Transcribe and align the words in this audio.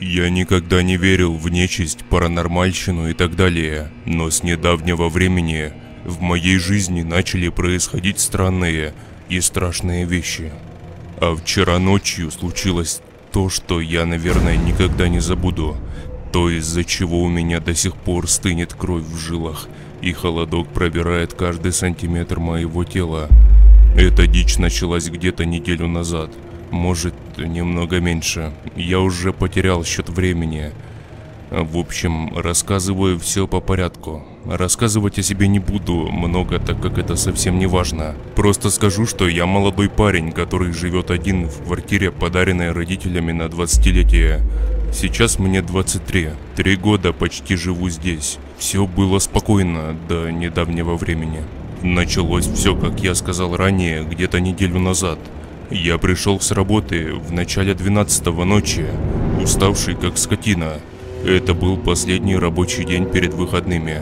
Я 0.00 0.30
никогда 0.30 0.82
не 0.82 0.96
верил 0.96 1.34
в 1.34 1.48
нечисть, 1.48 2.04
паранормальщину 2.04 3.08
и 3.10 3.14
так 3.14 3.34
далее, 3.34 3.90
но 4.04 4.30
с 4.30 4.44
недавнего 4.44 5.08
времени 5.08 5.72
в 6.04 6.20
моей 6.20 6.58
жизни 6.58 7.02
начали 7.02 7.48
происходить 7.48 8.20
странные 8.20 8.94
и 9.28 9.40
страшные 9.40 10.04
вещи. 10.04 10.52
А 11.20 11.34
вчера 11.34 11.80
ночью 11.80 12.30
случилось 12.30 13.00
то, 13.32 13.48
что 13.50 13.80
я, 13.80 14.06
наверное, 14.06 14.56
никогда 14.56 15.08
не 15.08 15.18
забуду. 15.18 15.76
То, 16.32 16.48
из-за 16.48 16.84
чего 16.84 17.20
у 17.20 17.28
меня 17.28 17.58
до 17.58 17.74
сих 17.74 17.96
пор 17.96 18.28
стынет 18.28 18.74
кровь 18.74 19.02
в 19.02 19.18
жилах, 19.18 19.68
и 20.00 20.12
холодок 20.12 20.68
пробирает 20.68 21.34
каждый 21.34 21.72
сантиметр 21.72 22.38
моего 22.38 22.84
тела. 22.84 23.28
Эта 23.96 24.28
дичь 24.28 24.58
началась 24.58 25.08
где-то 25.08 25.44
неделю 25.44 25.88
назад. 25.88 26.30
Может, 26.70 27.14
немного 27.38 28.00
меньше. 28.00 28.52
Я 28.76 29.00
уже 29.00 29.32
потерял 29.32 29.84
счет 29.84 30.08
времени. 30.08 30.72
В 31.50 31.78
общем, 31.78 32.36
рассказываю 32.36 33.18
все 33.18 33.46
по 33.46 33.60
порядку. 33.60 34.22
Рассказывать 34.44 35.18
о 35.18 35.22
себе 35.22 35.48
не 35.48 35.58
буду 35.58 36.08
много, 36.10 36.58
так 36.58 36.80
как 36.80 36.98
это 36.98 37.16
совсем 37.16 37.58
не 37.58 37.66
важно. 37.66 38.14
Просто 38.36 38.68
скажу, 38.68 39.06
что 39.06 39.26
я 39.26 39.46
молодой 39.46 39.88
парень, 39.88 40.30
который 40.32 40.72
живет 40.72 41.10
один 41.10 41.46
в 41.48 41.64
квартире, 41.64 42.10
подаренной 42.10 42.72
родителями 42.72 43.32
на 43.32 43.44
20-летие. 43.44 44.42
Сейчас 44.92 45.38
мне 45.38 45.62
23. 45.62 46.30
Три 46.54 46.76
года 46.76 47.14
почти 47.14 47.56
живу 47.56 47.88
здесь. 47.88 48.38
Все 48.58 48.86
было 48.86 49.18
спокойно 49.18 49.96
до 50.06 50.30
недавнего 50.30 50.96
времени. 50.96 51.42
Началось 51.82 52.46
все, 52.46 52.76
как 52.76 53.00
я 53.00 53.14
сказал 53.14 53.56
ранее, 53.56 54.04
где-то 54.04 54.40
неделю 54.40 54.80
назад. 54.80 55.18
Я 55.70 55.98
пришел 55.98 56.40
с 56.40 56.50
работы 56.50 57.12
в 57.12 57.30
начале 57.30 57.74
12 57.74 58.24
ночи, 58.46 58.86
уставший 59.42 59.96
как 59.96 60.16
скотина. 60.16 60.72
Это 61.26 61.52
был 61.52 61.76
последний 61.76 62.36
рабочий 62.36 62.84
день 62.84 63.04
перед 63.04 63.34
выходными. 63.34 64.00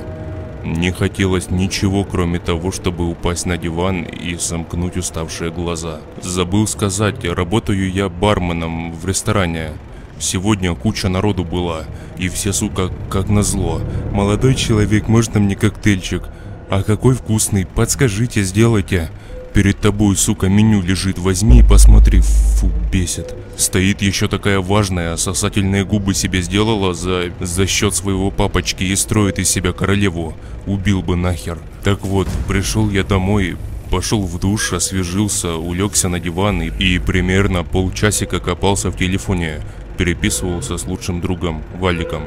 Не 0.64 0.92
хотелось 0.92 1.50
ничего, 1.50 2.05
кроме 2.05 2.39
того, 2.39 2.70
чтобы 2.70 3.11
упасть 3.11 3.47
на 3.47 3.56
диван 3.56 4.03
и 4.03 4.36
сомкнуть 4.36 4.97
уставшие 4.97 5.50
глаза. 5.50 5.98
Забыл 6.23 6.69
сказать, 6.69 7.25
работаю 7.25 7.91
я 7.91 8.08
барменом 8.08 8.92
в 8.92 9.05
ресторане. 9.05 9.73
Сегодня 10.20 10.73
куча 10.77 11.08
народу 11.08 11.42
была, 11.42 11.83
и 12.17 12.28
все, 12.28 12.53
сука, 12.53 12.91
как 13.11 13.28
назло. 13.28 13.80
Молодой 14.12 14.55
человек, 14.55 15.08
можно 15.08 15.41
мне 15.41 15.56
коктейльчик? 15.56 16.23
А 16.70 16.84
какой 16.84 17.14
вкусный, 17.14 17.67
подскажите, 17.67 18.42
сделайте. 18.42 19.11
Перед 19.56 19.80
тобой, 19.80 20.16
сука, 20.16 20.50
меню 20.50 20.82
лежит, 20.82 21.18
возьми 21.18 21.60
и 21.60 21.62
посмотри. 21.62 22.20
Фу, 22.20 22.70
бесит. 22.92 23.34
Стоит 23.56 24.02
еще 24.02 24.28
такая 24.28 24.60
важная, 24.60 25.16
сосательные 25.16 25.82
губы 25.82 26.12
себе 26.12 26.42
сделала 26.42 26.92
за, 26.92 27.32
за 27.40 27.66
счет 27.66 27.94
своего 27.94 28.30
папочки 28.30 28.84
и 28.84 28.94
строит 28.94 29.38
из 29.38 29.48
себя 29.48 29.72
королеву. 29.72 30.34
Убил 30.66 31.00
бы 31.00 31.16
нахер. 31.16 31.56
Так 31.82 32.02
вот, 32.02 32.28
пришел 32.46 32.90
я 32.90 33.02
домой, 33.02 33.56
пошел 33.90 34.27
в 34.27 34.38
душ, 34.38 34.74
освежился, 34.74 35.54
улегся 35.54 36.10
на 36.10 36.20
диван 36.20 36.60
и, 36.60 36.68
и 36.68 36.98
примерно 36.98 37.64
полчасика 37.64 38.40
копался 38.40 38.90
в 38.90 38.98
телефоне. 38.98 39.62
Переписывался 39.96 40.77
с 40.77 40.84
лучшим 40.84 41.22
другом, 41.22 41.62
Валиком. 41.80 42.24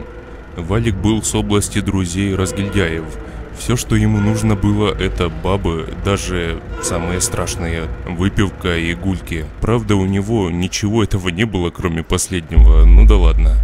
Валик 0.58 0.96
был 0.96 1.22
с 1.22 1.36
области 1.36 1.80
друзей 1.80 2.34
разгильдяев– 2.34 3.06
все, 3.60 3.76
что 3.76 3.96
ему 3.96 4.20
нужно 4.20 4.56
было, 4.56 4.90
это 4.90 5.30
бабы, 5.30 5.94
даже 6.04 6.62
самые 6.82 7.22
страшные, 7.22 7.84
выпивка 8.08 8.78
и 8.78 8.96
гульки. 8.96 9.46
Правда, 9.62 9.96
у 9.96 10.06
него 10.06 10.50
ничего 10.50 11.04
этого 11.04 11.30
не 11.30 11.44
было, 11.44 11.70
кроме 11.70 12.02
последнего, 12.02 12.86
ну 12.86 13.06
да 13.06 13.18
ладно. 13.18 13.58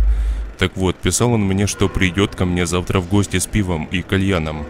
Так 0.59 0.75
вот, 0.75 0.97
писал 0.97 1.31
он 1.31 1.41
мне, 1.41 1.65
что 1.65 1.89
придет 1.89 2.35
ко 2.35 2.45
мне 2.45 2.65
завтра 2.65 2.99
в 2.99 3.09
гости 3.09 3.39
с 3.39 3.47
пивом 3.47 3.85
и 3.85 4.01
кальяном. 4.01 4.65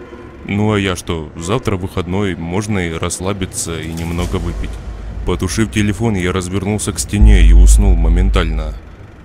Ну 0.48 0.72
а 0.72 0.80
я 0.80 0.96
что, 0.96 1.32
завтра 1.36 1.76
выходной, 1.76 2.36
можно 2.36 2.80
и 2.80 2.94
расслабиться 2.94 3.80
и 3.80 3.92
немного 3.92 4.36
выпить. 4.36 4.70
Потушив 5.26 5.72
телефон, 5.72 6.14
я 6.16 6.32
развернулся 6.32 6.94
к 6.94 7.00
стене 7.00 7.42
и 7.42 7.52
уснул 7.52 7.96
моментально. 7.96 8.76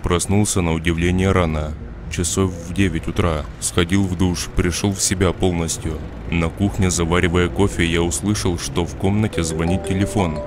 Проснулся 0.02 0.62
на 0.62 0.72
удивление 0.72 1.30
рано 1.30 1.74
часов 2.10 2.50
в 2.50 2.74
9 2.74 3.08
утра. 3.08 3.44
Сходил 3.60 4.04
в 4.04 4.16
душ, 4.16 4.48
пришел 4.56 4.92
в 4.92 5.00
себя 5.00 5.32
полностью. 5.32 5.98
На 6.30 6.48
кухне, 6.48 6.90
заваривая 6.90 7.48
кофе, 7.48 7.84
я 7.84 8.02
услышал, 8.02 8.58
что 8.58 8.84
в 8.84 8.96
комнате 8.96 9.42
звонит 9.42 9.86
телефон. 9.86 10.38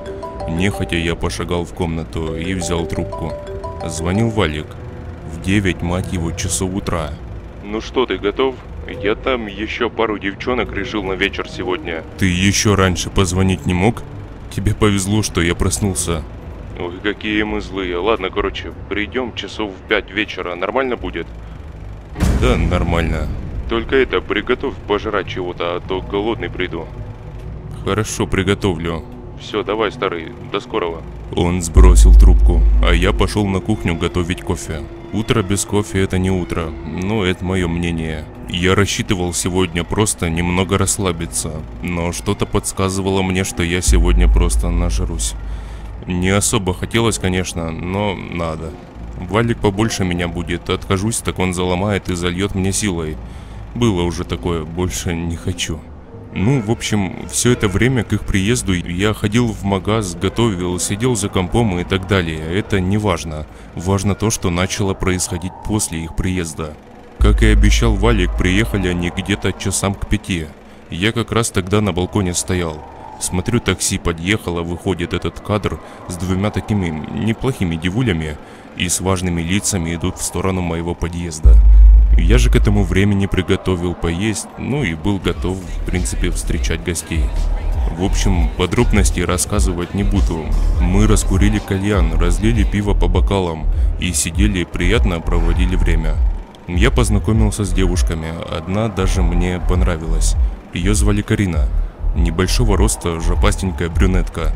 Нехотя 0.50 0.98
я 0.98 1.16
пошагал 1.16 1.66
в 1.66 1.74
комнату 1.74 2.36
и 2.36 2.54
взял 2.54 2.86
трубку. 2.86 3.34
Звонил 3.86 4.30
Валик. 4.30 4.68
В 5.32 5.42
9, 5.42 5.82
мать 5.82 6.14
его, 6.14 6.32
часов 6.32 6.74
утра. 6.74 7.12
Ну 7.64 7.82
что, 7.82 8.06
ты 8.06 8.18
готов? 8.18 8.56
Я 9.02 9.16
там 9.16 9.48
еще 9.48 9.90
пару 9.90 10.20
девчонок 10.20 10.74
решил 10.74 11.04
на 11.04 11.14
вечер 11.14 11.48
сегодня. 11.50 12.04
Ты 12.18 12.26
еще 12.26 12.76
раньше 12.76 13.10
позвонить 13.10 13.66
не 13.66 13.74
мог? 13.74 14.04
Тебе 14.52 14.76
повезло, 14.76 15.24
что 15.24 15.42
я 15.42 15.56
проснулся. 15.56 16.24
Ой, 16.78 17.00
какие 17.02 17.44
мы 17.44 17.62
злые. 17.62 17.98
Ладно, 17.98 18.30
короче, 18.30 18.74
придем 18.90 19.34
часов 19.36 19.72
в 19.72 19.88
пять 19.88 20.12
вечера. 20.12 20.56
Нормально 20.56 20.98
будет? 20.98 21.28
Да, 22.44 22.58
нормально. 22.58 23.30
Только 23.70 23.96
это, 23.96 24.20
приготовь 24.20 24.76
пожрать 24.86 25.30
чего-то, 25.30 25.78
а 25.78 25.80
то 25.80 26.02
голодный 26.02 26.50
приду. 26.50 26.86
Хорошо, 27.86 28.28
приготовлю. 28.28 29.02
Все, 29.40 29.64
давай, 29.64 29.94
старый, 29.94 30.34
до 30.52 30.60
скорого. 30.60 31.02
Он 31.38 31.62
сбросил 31.62 32.14
трубку, 32.14 32.60
а 32.86 32.94
я 32.94 33.14
пошел 33.14 33.48
на 33.48 33.62
кухню 33.62 33.96
готовить 33.96 34.42
кофе. 34.42 34.84
Утро 35.14 35.42
без 35.42 35.64
кофе 35.64 36.02
это 36.02 36.18
не 36.18 36.32
утро, 36.32 36.70
но 36.86 37.24
это 37.24 37.46
мое 37.46 37.70
мнение. 37.70 38.26
Я 38.50 38.76
рассчитывал 38.76 39.34
сегодня 39.34 39.86
просто 39.86 40.30
немного 40.30 40.78
расслабиться, 40.78 41.62
но 41.82 42.12
что-то 42.12 42.46
подсказывало 42.46 43.22
мне, 43.22 43.46
что 43.46 43.64
я 43.64 43.80
сегодня 43.80 44.28
просто 44.28 44.70
нажрусь. 44.70 45.34
Не 46.08 46.32
особо 46.32 46.74
хотелось, 46.74 47.20
конечно, 47.20 47.72
но 47.72 48.16
надо. 48.16 48.72
Валик 49.18 49.60
побольше 49.60 50.04
меня 50.04 50.28
будет, 50.28 50.70
откажусь, 50.70 51.18
так 51.18 51.40
он 51.40 51.54
заломает 51.54 52.10
и 52.10 52.16
зальет 52.16 52.56
мне 52.56 52.72
силой. 52.72 53.18
Было 53.76 54.04
уже 54.04 54.24
такое, 54.24 54.64
больше 54.64 55.16
не 55.16 55.36
хочу. 55.36 55.80
Ну, 56.36 56.62
в 56.62 56.72
общем, 56.72 57.28
все 57.30 57.52
это 57.52 57.68
время 57.68 58.04
к 58.04 58.14
их 58.14 58.22
приезду 58.22 58.74
я 58.74 59.14
ходил 59.14 59.48
в 59.48 59.64
магаз, 59.64 60.16
готовил, 60.16 60.80
сидел 60.80 61.16
за 61.16 61.30
компом 61.30 61.80
и 61.80 61.84
так 61.84 62.08
далее. 62.08 62.40
Это 62.40 62.80
не 62.80 62.98
важно. 62.98 63.46
Важно 63.76 64.16
то, 64.16 64.32
что 64.32 64.50
начало 64.50 64.96
происходить 64.96 65.52
после 65.64 66.04
их 66.04 66.16
приезда. 66.16 66.74
Как 67.20 67.44
и 67.44 67.48
обещал 67.48 67.94
Валик, 67.94 68.36
приехали 68.36 68.88
они 68.88 69.12
где-то 69.16 69.54
часам 69.54 69.94
к 69.94 70.08
пяти. 70.08 70.48
Я 70.90 71.12
как 71.12 71.32
раз 71.32 71.52
тогда 71.52 71.82
на 71.82 71.94
балконе 71.94 72.34
стоял. 72.34 72.84
Смотрю, 73.20 73.60
такси 73.60 74.00
подъехало, 74.00 74.64
выходит 74.64 75.14
этот 75.14 75.40
кадр 75.40 75.80
с 76.08 76.16
двумя 76.16 76.50
такими 76.50 76.90
неплохими 77.16 77.76
девулями 77.76 78.38
и 78.78 78.90
с 78.90 79.02
важными 79.02 79.42
лицами 79.42 79.96
идут 79.96 80.18
в 80.18 80.24
сторону 80.24 80.62
моего 80.62 80.96
подъезда. 80.96 81.56
Я 82.18 82.38
же 82.38 82.52
к 82.52 82.56
этому 82.56 82.84
времени 82.84 83.26
приготовил 83.26 83.96
поесть, 83.96 84.48
ну 84.58 84.84
и 84.84 84.94
был 84.94 85.20
готов, 85.20 85.58
в 85.58 85.86
принципе, 85.86 86.30
встречать 86.30 86.84
гостей. 86.84 87.26
В 87.98 88.04
общем, 88.04 88.50
подробностей 88.58 89.26
рассказывать 89.26 89.94
не 89.94 90.04
буду. 90.04 90.46
Мы 90.82 91.08
раскурили 91.08 91.60
кальян, 91.60 92.14
разлили 92.20 92.64
пиво 92.64 92.94
по 92.94 93.08
бокалам 93.08 93.66
и 94.00 94.14
сидели 94.14 94.64
приятно 94.64 95.20
проводили 95.20 95.76
время. 95.76 96.16
Я 96.68 96.92
познакомился 96.92 97.66
с 97.66 97.72
девушками, 97.72 98.30
одна 98.50 98.88
даже 98.88 99.22
мне 99.22 99.60
понравилась. 99.68 100.36
Ее 100.74 100.96
звали 100.96 101.22
Карина. 101.22 101.68
Небольшого 102.16 102.78
роста, 102.78 103.20
жопастенькая 103.20 103.90
брюнетка. 103.90 104.54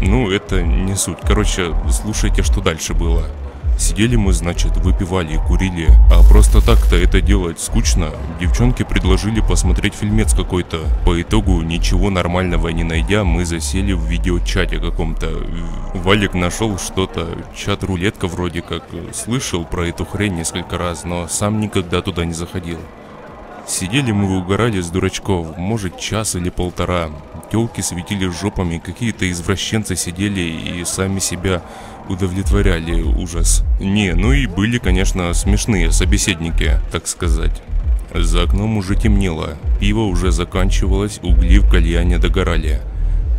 Ну, 0.00 0.30
это 0.30 0.62
не 0.62 0.96
суть. 0.96 1.18
Короче, 1.22 1.74
слушайте, 1.90 2.42
что 2.42 2.60
дальше 2.60 2.94
было. 2.94 3.24
Сидели 3.82 4.14
мы, 4.14 4.32
значит, 4.32 4.76
выпивали 4.76 5.34
и 5.34 5.38
курили. 5.38 5.88
А 6.08 6.22
просто 6.22 6.64
так-то 6.64 6.94
это 6.94 7.20
делать 7.20 7.58
скучно. 7.58 8.10
Девчонки 8.40 8.84
предложили 8.84 9.40
посмотреть 9.40 9.94
фильмец 9.94 10.34
какой-то. 10.34 10.78
По 11.04 11.20
итогу, 11.20 11.60
ничего 11.62 12.08
нормального 12.08 12.68
не 12.68 12.84
найдя, 12.84 13.24
мы 13.24 13.44
засели 13.44 13.92
в 13.92 14.04
видеочате 14.04 14.78
каком-то. 14.78 15.32
Валик 15.94 16.32
нашел 16.34 16.78
что-то, 16.78 17.26
чат-рулетка 17.56 18.28
вроде 18.28 18.62
как. 18.62 18.84
Слышал 19.12 19.64
про 19.64 19.88
эту 19.88 20.04
хрень 20.04 20.36
несколько 20.36 20.78
раз, 20.78 21.02
но 21.02 21.26
сам 21.26 21.58
никогда 21.58 22.02
туда 22.02 22.24
не 22.24 22.34
заходил. 22.34 22.78
Сидели 23.66 24.10
мы 24.10 24.38
угорали 24.38 24.80
с 24.80 24.88
дурачков, 24.88 25.56
может 25.56 25.98
час 25.98 26.34
или 26.34 26.50
полтора. 26.50 27.10
Телки 27.50 27.80
светили 27.80 28.26
жопами, 28.26 28.78
какие-то 28.78 29.30
извращенцы 29.30 29.94
сидели 29.94 30.40
и 30.40 30.84
сами 30.84 31.20
себя 31.20 31.62
удовлетворяли 32.08 33.02
ужас. 33.02 33.62
Не, 33.80 34.14
ну 34.14 34.32
и 34.32 34.46
были, 34.46 34.78
конечно, 34.78 35.32
смешные 35.32 35.92
собеседники, 35.92 36.72
так 36.90 37.06
сказать. 37.06 37.62
За 38.12 38.42
окном 38.42 38.76
уже 38.76 38.96
темнело, 38.96 39.56
пиво 39.80 40.00
уже 40.00 40.32
заканчивалось, 40.32 41.20
угли 41.22 41.58
в 41.58 41.70
кальяне 41.70 42.18
догорали. 42.18 42.80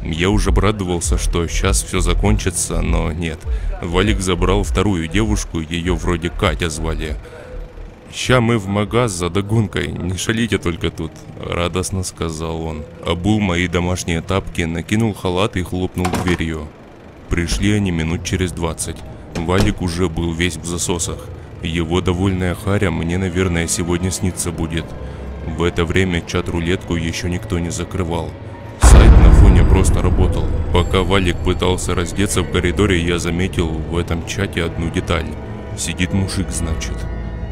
Я 0.03 0.29
уже 0.29 0.49
обрадовался, 0.49 1.17
что 1.17 1.47
сейчас 1.47 1.83
все 1.83 1.99
закончится, 1.99 2.81
но 2.81 3.11
нет. 3.11 3.39
Валик 3.81 4.19
забрал 4.19 4.63
вторую 4.63 5.07
девушку, 5.07 5.59
ее 5.59 5.93
вроде 5.95 6.29
Катя 6.29 6.69
звали. 6.69 7.15
«Ща 8.15 8.41
мы 8.41 8.59
в 8.59 8.67
магаз 8.67 9.11
за 9.11 9.29
догонкой, 9.31 9.87
не 9.87 10.17
шалите 10.17 10.59
только 10.59 10.91
тут»,– 10.91 11.11
радостно 11.43 12.03
сказал 12.03 12.61
он. 12.61 12.83
Обул 13.03 13.39
мои 13.39 13.67
домашние 13.67 14.21
тапки, 14.21 14.61
накинул 14.61 15.15
халат 15.15 15.57
и 15.57 15.63
хлопнул 15.63 16.05
дверью. 16.23 16.67
Пришли 17.29 17.71
они 17.73 17.89
минут 17.89 18.23
через 18.23 18.51
двадцать. 18.51 18.97
Валик 19.35 19.81
уже 19.81 20.09
был 20.09 20.31
весь 20.31 20.57
в 20.57 20.65
засосах. 20.65 21.17
Его 21.63 22.01
довольная 22.01 22.53
харя 22.53 22.91
мне, 22.91 23.17
наверное, 23.17 23.67
сегодня 23.67 24.11
снится 24.11 24.51
будет. 24.51 24.85
В 25.57 25.63
это 25.63 25.83
время 25.83 26.21
чат-рулетку 26.21 26.95
еще 26.95 27.31
никто 27.31 27.57
не 27.57 27.71
закрывал. 27.71 28.29
Сайт 28.79 29.09
на 29.09 29.31
фоне 29.31 29.63
просто 29.63 30.03
работал. 30.03 30.45
Пока 30.71 31.01
Валик 31.01 31.37
пытался 31.37 31.95
раздеться 31.95 32.43
в 32.43 32.51
коридоре, 32.51 33.03
я 33.03 33.17
заметил 33.17 33.69
в 33.69 33.97
этом 33.97 34.27
чате 34.27 34.63
одну 34.63 34.91
деталь. 34.91 35.25
Сидит 35.75 36.13
мужик, 36.13 36.51
значит. 36.51 36.95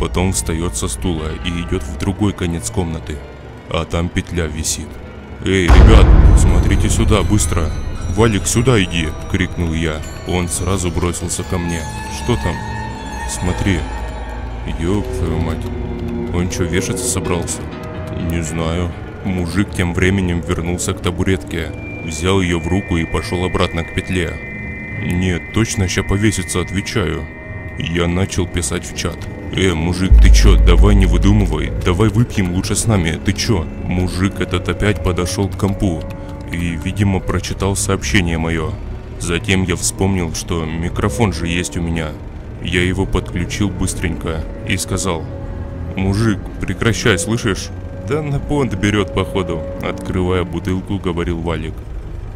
Потом 0.01 0.33
встает 0.33 0.75
со 0.75 0.87
стула 0.87 1.27
и 1.45 1.49
идет 1.61 1.83
в 1.83 1.99
другой 1.99 2.33
конец 2.33 2.71
комнаты. 2.71 3.17
А 3.69 3.85
там 3.85 4.09
петля 4.09 4.47
висит. 4.47 4.87
«Эй, 5.45 5.67
ребят, 5.67 6.07
смотрите 6.39 6.89
сюда, 6.89 7.21
быстро!» 7.21 7.69
«Валик, 8.15 8.47
сюда 8.47 8.81
иди!»– 8.83 9.09
крикнул 9.31 9.71
я. 9.73 10.01
Он 10.27 10.49
сразу 10.49 10.89
бросился 10.89 11.43
ко 11.43 11.59
мне. 11.59 11.81
«Что 12.17 12.35
там?» 12.35 12.55
«Смотри!» 13.29 13.77
«Ёб 14.79 15.05
твою 15.05 15.37
мать!» 15.37 15.63
«Он 16.33 16.49
что, 16.49 16.63
вешаться 16.63 17.07
собрался?» 17.07 17.61
«Не 18.31 18.41
знаю». 18.41 18.91
Мужик 19.23 19.69
тем 19.69 19.93
временем 19.93 20.41
вернулся 20.41 20.95
к 20.95 21.01
табуретке, 21.01 21.71
взял 22.03 22.41
ее 22.41 22.57
в 22.57 22.67
руку 22.67 22.97
и 22.97 23.05
пошел 23.05 23.45
обратно 23.45 23.83
к 23.83 23.93
петле. 23.93 24.33
«Нет, 25.03 25.53
точно 25.53 25.87
ща 25.87 26.01
повесится, 26.01 26.59
отвечаю». 26.59 27.23
Я 27.77 28.07
начал 28.07 28.47
писать 28.47 28.91
в 28.91 28.97
чат. 28.97 29.19
«Э, 29.53 29.73
мужик, 29.73 30.11
ты 30.21 30.33
чё, 30.33 30.55
давай 30.55 30.95
не 30.95 31.05
выдумывай, 31.05 31.73
давай 31.83 32.07
выпьем 32.07 32.53
лучше 32.53 32.73
с 32.73 32.85
нами, 32.85 33.19
ты 33.23 33.33
чё?» 33.33 33.65
Мужик 33.83 34.39
этот 34.39 34.69
опять 34.69 35.03
подошел 35.03 35.49
к 35.49 35.57
компу 35.57 36.01
и, 36.49 36.79
видимо, 36.81 37.19
прочитал 37.19 37.75
сообщение 37.75 38.37
мое. 38.37 38.69
Затем 39.19 39.63
я 39.63 39.75
вспомнил, 39.75 40.33
что 40.33 40.63
микрофон 40.63 41.33
же 41.33 41.47
есть 41.47 41.75
у 41.75 41.81
меня. 41.81 42.11
Я 42.63 42.81
его 42.81 43.05
подключил 43.05 43.69
быстренько 43.69 44.41
и 44.69 44.77
сказал, 44.77 45.23
«Мужик, 45.97 46.39
прекращай, 46.61 47.19
слышишь?» 47.19 47.69
«Да 48.07 48.21
на 48.21 48.39
понт 48.39 48.73
берет, 48.75 49.13
походу»,— 49.13 49.61
открывая 49.83 50.45
бутылку, 50.45 50.97
говорил 50.97 51.41
Валик. 51.41 51.73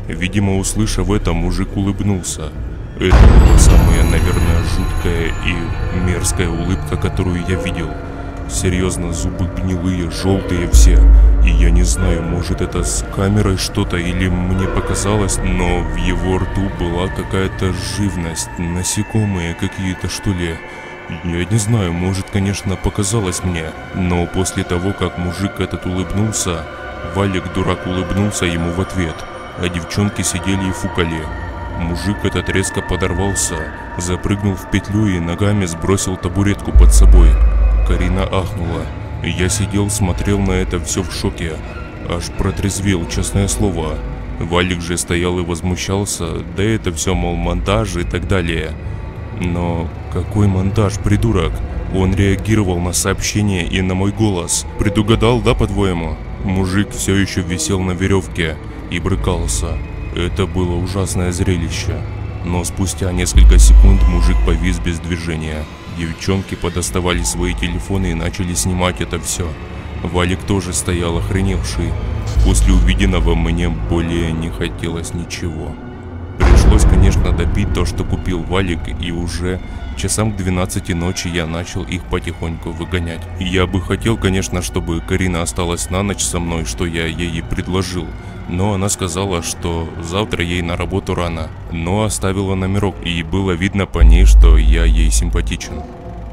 Видимо, 0.07 0.57
услышав 0.57 1.09
это, 1.09 1.33
мужик 1.33 1.75
улыбнулся. 1.77 2.51
Это 2.99 3.17
самая, 3.57 4.04
наверное, 4.15 4.63
жуткая 4.63 5.33
и 5.45 6.05
мерзкая 6.05 6.49
улыбка, 6.49 6.95
которую 6.95 7.45
я 7.47 7.55
видел. 7.61 7.89
Серьезно, 8.49 9.11
зубы 9.11 9.47
гнилые, 9.47 10.09
желтые 10.09 10.69
все. 10.69 10.99
И 11.43 11.49
я 11.49 11.69
не 11.69 11.83
знаю, 11.83 12.23
может 12.23 12.61
это 12.61 12.83
с 12.83 13.03
камерой 13.15 13.57
что-то 13.57 13.97
или 13.97 14.27
мне 14.29 14.67
показалось, 14.67 15.37
но 15.37 15.81
в 15.81 15.95
его 15.97 16.37
рту 16.37 16.69
была 16.79 17.07
какая-то 17.07 17.73
живность, 17.73 18.49
насекомые 18.57 19.53
какие-то 19.55 20.07
что 20.09 20.29
ли. 20.29 20.55
Я 21.23 21.45
не 21.45 21.57
знаю, 21.57 21.91
может, 21.91 22.29
конечно, 22.29 22.75
показалось 22.75 23.43
мне, 23.43 23.65
но 23.95 24.25
после 24.27 24.63
того, 24.63 24.93
как 24.93 25.17
мужик 25.17 25.59
этот 25.59 25.85
улыбнулся, 25.85 26.65
Валик 27.15 27.51
дурак 27.53 27.85
улыбнулся 27.85 28.45
ему 28.45 28.71
в 28.71 28.81
ответ, 28.81 29.15
а 29.59 29.67
девчонки 29.67 30.21
сидели 30.21 30.69
и 30.69 30.71
фукали. 30.71 31.21
Мужик 31.79 32.23
этот 32.23 32.49
резко 32.49 32.81
подорвался, 32.81 33.57
запрыгнул 33.97 34.55
в 34.55 34.71
петлю 34.71 35.07
и 35.07 35.19
ногами 35.19 35.65
сбросил 35.65 36.15
табуретку 36.15 36.71
под 36.71 36.93
собой. 36.93 37.29
Карина 37.87 38.23
ахнула. 38.23 38.85
Я 39.23 39.49
сидел, 39.49 39.89
смотрел 39.89 40.39
на 40.39 40.51
это 40.51 40.79
все 40.79 41.03
в 41.03 41.11
шоке. 41.11 41.53
Аж 42.09 42.25
протрезвел, 42.37 43.07
честное 43.07 43.47
слово. 43.47 43.97
Валик 44.39 44.81
же 44.81 44.97
стоял 44.97 45.39
и 45.39 45.43
возмущался, 45.43 46.43
да 46.55 46.63
это 46.63 46.91
все, 46.91 47.13
мол, 47.13 47.35
монтаж 47.35 47.95
и 47.95 48.03
так 48.03 48.27
далее. 48.27 48.71
Но 49.39 49.87
какой 50.13 50.47
монтаж, 50.47 50.99
придурок? 50.99 51.51
Он 51.93 52.13
реагировал 52.13 52.79
на 52.79 52.93
сообщение 52.93 53.65
и 53.65 53.81
на 53.81 53.95
мой 53.95 54.11
голос. 54.11 54.65
Предугадал, 54.79 55.41
да, 55.41 55.53
по-твоему? 55.53 56.15
Мужик 56.43 56.91
все 56.91 57.15
еще 57.15 57.41
висел 57.41 57.81
на 57.81 57.91
веревке 57.91 58.55
и 58.91 58.99
брыкался. 58.99 59.77
Это 60.15 60.47
было 60.47 60.75
ужасное 60.75 61.33
зрелище. 61.33 62.01
Но 62.45 62.63
спустя 62.63 63.11
несколько 63.11 63.59
секунд 63.59 64.01
мужик 64.07 64.37
повис 64.45 64.79
без 64.79 64.97
движения. 64.99 65.65
Девчонки 65.97 66.55
подоставали 66.55 67.21
свои 67.23 67.53
телефоны 67.53 68.11
и 68.11 68.13
начали 68.13 68.53
снимать 68.53 69.01
это 69.01 69.19
все. 69.19 69.45
Валик 70.03 70.39
тоже 70.43 70.71
стоял 70.71 71.17
охреневший. 71.17 71.91
После 72.45 72.73
увиденного 72.73 73.35
мне 73.35 73.67
более 73.67 74.31
не 74.31 74.49
хотелось 74.49 75.13
ничего. 75.13 75.75
Пришлось, 76.37 76.85
конечно, 76.85 77.33
допить 77.33 77.73
то, 77.73 77.85
что 77.85 78.05
купил 78.05 78.41
Валик, 78.41 78.79
и 79.01 79.11
уже 79.11 79.59
часам 79.97 80.31
к 80.31 80.37
12 80.37 80.95
ночи 80.95 81.27
я 81.27 81.45
начал 81.45 81.83
их 81.83 82.03
потихоньку 82.05 82.71
выгонять. 82.71 83.21
Я 83.39 83.67
бы 83.67 83.81
хотел, 83.81 84.17
конечно, 84.17 84.61
чтобы 84.61 85.01
Карина 85.01 85.41
осталась 85.41 85.89
на 85.89 86.03
ночь 86.03 86.23
со 86.23 86.39
мной, 86.39 86.63
что 86.63 86.85
я 86.85 87.05
ей 87.05 87.43
предложил. 87.43 88.07
Но 88.47 88.73
она 88.73 88.89
сказала, 88.89 89.41
что 89.41 89.89
завтра 90.01 90.43
ей 90.43 90.61
на 90.61 90.77
работу 90.77 91.15
рано, 91.15 91.49
но 91.71 92.03
оставила 92.03 92.55
номерок, 92.55 92.95
и 93.03 93.23
было 93.23 93.51
видно 93.51 93.85
по 93.85 93.99
ней, 93.99 94.25
что 94.25 94.57
я 94.57 94.85
ей 94.85 95.09
симпатичен. 95.09 95.81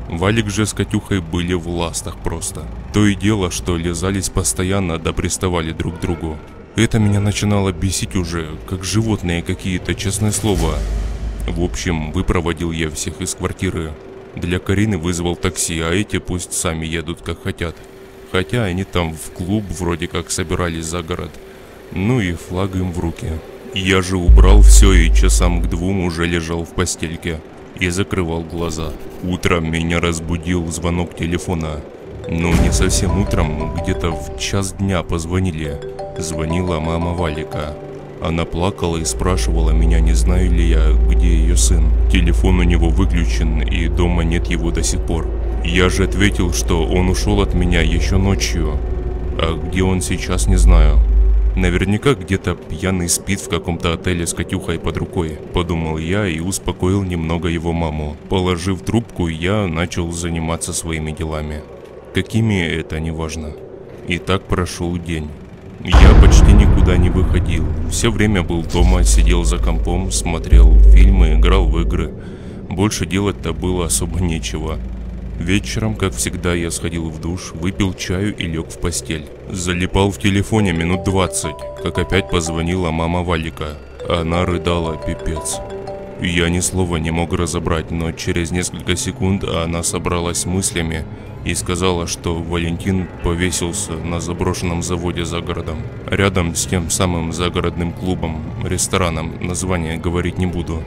Валик 0.08 0.50
же 0.50 0.66
с 0.66 0.74
Катюхой 0.74 1.20
были 1.20 1.54
в 1.54 1.68
ластах 1.68 2.18
просто. 2.18 2.66
То 2.92 3.06
и 3.06 3.14
дело, 3.14 3.50
что 3.50 3.78
лизались 3.78 4.28
постоянно 4.28 4.98
да 4.98 5.14
приставали 5.14 5.72
друг 5.72 5.98
к 5.98 6.00
другу. 6.00 6.36
Это 6.76 6.98
меня 6.98 7.20
начинало 7.20 7.72
бесить 7.72 8.14
уже, 8.14 8.50
как 8.68 8.84
животные 8.84 9.42
какие-то, 9.42 9.94
честное 9.94 10.32
слово. 10.32 10.74
В 11.46 11.62
общем, 11.62 12.12
выпроводил 12.12 12.72
я 12.72 12.90
всех 12.90 13.22
из 13.22 13.34
квартиры. 13.34 13.92
Для 14.36 14.58
Карины 14.58 14.98
вызвал 14.98 15.34
такси, 15.34 15.80
а 15.80 15.90
эти 15.90 16.18
пусть 16.18 16.52
сами 16.52 16.84
едут 16.84 17.22
как 17.22 17.42
хотят. 17.42 17.74
Хотя 18.30 18.64
они 18.64 18.84
там 18.84 19.14
в 19.14 19.30
клуб 19.32 19.64
вроде 19.78 20.08
как 20.08 20.30
собирались 20.30 20.86
за 20.86 21.02
город. 21.02 21.30
Ну 21.94 22.20
и 22.20 22.32
флаг 22.32 22.74
им 22.74 22.92
в 22.92 22.98
руки. 22.98 23.28
Я 23.74 24.02
же 24.02 24.16
убрал 24.16 24.62
все 24.62 24.92
и 24.92 25.12
часам 25.12 25.62
к 25.62 25.68
двум 25.68 26.04
уже 26.04 26.26
лежал 26.26 26.64
в 26.64 26.70
постельке 26.70 27.40
и 27.78 27.88
закрывал 27.90 28.42
глаза. 28.42 28.92
Утром 29.22 29.70
меня 29.70 30.00
разбудил 30.00 30.66
звонок 30.70 31.16
телефона. 31.16 31.80
Ну, 32.28 32.52
не 32.62 32.72
совсем 32.72 33.20
утром, 33.20 33.74
где-то 33.74 34.10
в 34.10 34.38
час 34.38 34.72
дня 34.74 35.02
позвонили. 35.02 35.78
Звонила 36.18 36.80
мама 36.80 37.12
Валика. 37.12 37.74
Она 38.22 38.44
плакала 38.44 38.96
и 38.96 39.04
спрашивала 39.04 39.70
меня, 39.70 40.00
не 40.00 40.12
знаю 40.12 40.50
ли 40.50 40.68
я, 40.68 40.92
где 41.10 41.26
ее 41.26 41.56
сын. 41.56 41.90
Телефон 42.10 42.60
у 42.60 42.62
него 42.62 42.88
выключен 42.88 43.60
и 43.60 43.88
дома 43.88 44.22
нет 44.22 44.46
его 44.46 44.70
до 44.70 44.82
сих 44.82 45.00
пор. 45.00 45.26
Я 45.64 45.90
же 45.90 46.04
ответил, 46.04 46.52
что 46.54 46.84
он 46.84 47.08
ушел 47.08 47.40
от 47.42 47.54
меня 47.54 47.82
еще 47.82 48.16
ночью. 48.16 48.78
А 49.38 49.58
где 49.58 49.82
он 49.82 50.00
сейчас, 50.00 50.46
не 50.46 50.56
знаю. 50.56 51.00
Наверняка 51.56 52.14
где-то 52.14 52.54
пьяный 52.54 53.10
спит 53.10 53.40
в 53.40 53.50
каком-то 53.50 53.92
отеле 53.92 54.26
с 54.26 54.32
Катюхой 54.32 54.78
под 54.78 54.96
рукой, 54.96 55.38
подумал 55.52 55.98
я 55.98 56.26
и 56.26 56.40
успокоил 56.40 57.02
немного 57.02 57.48
его 57.48 57.72
маму. 57.72 58.16
Положив 58.30 58.80
трубку, 58.80 59.28
я 59.28 59.66
начал 59.66 60.10
заниматься 60.12 60.72
своими 60.72 61.10
делами. 61.12 61.60
Какими 62.14 62.62
это 62.62 62.98
не 63.00 63.10
важно. 63.10 63.52
И 64.08 64.18
так 64.18 64.44
прошел 64.44 64.96
день. 64.96 65.28
Я 65.84 66.14
почти 66.22 66.52
никуда 66.52 66.96
не 66.96 67.10
выходил. 67.10 67.66
Все 67.90 68.10
время 68.10 68.42
был 68.42 68.62
дома, 68.62 69.04
сидел 69.04 69.44
за 69.44 69.58
компом, 69.58 70.10
смотрел 70.10 70.78
фильмы, 70.80 71.34
играл 71.34 71.66
в 71.66 71.78
игры. 71.80 72.14
Больше 72.70 73.04
делать-то 73.04 73.52
было 73.52 73.86
особо 73.86 74.20
нечего. 74.20 74.78
Вечером, 75.38 75.96
как 75.96 76.14
всегда, 76.14 76.54
я 76.54 76.70
сходил 76.70 77.08
в 77.08 77.20
душ, 77.20 77.52
выпил 77.52 77.94
чаю 77.94 78.36
и 78.36 78.46
лег 78.46 78.68
в 78.68 78.78
постель. 78.78 79.28
Залипал 79.50 80.10
в 80.10 80.18
телефоне 80.18 80.72
минут 80.72 81.04
20, 81.04 81.54
как 81.82 81.98
опять 81.98 82.30
позвонила 82.30 82.90
мама 82.90 83.22
Валика. 83.22 83.78
Она 84.08 84.44
рыдала 84.44 84.96
пипец. 84.96 85.58
Я 86.20 86.48
ни 86.50 86.60
слова 86.60 86.98
не 86.98 87.10
мог 87.10 87.32
разобрать, 87.32 87.90
но 87.90 88.12
через 88.12 88.52
несколько 88.52 88.94
секунд 88.94 89.42
она 89.42 89.82
собралась 89.82 90.46
мыслями 90.46 91.04
и 91.44 91.54
сказала, 91.54 92.06
что 92.06 92.34
Валентин 92.34 93.08
повесился 93.24 93.92
на 93.92 94.20
заброшенном 94.20 94.82
заводе 94.82 95.24
за 95.24 95.40
городом. 95.40 95.78
Рядом 96.06 96.54
с 96.54 96.66
тем 96.66 96.90
самым 96.90 97.32
загородным 97.32 97.92
клубом, 97.92 98.40
рестораном, 98.64 99.44
название 99.44 99.96
говорить 99.96 100.38
не 100.38 100.46
буду. 100.46 100.82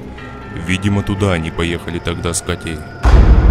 Видимо, 0.66 1.04
туда 1.04 1.34
они 1.34 1.52
поехали 1.52 2.00
тогда 2.00 2.34
с 2.34 2.42
Катей. 2.42 2.78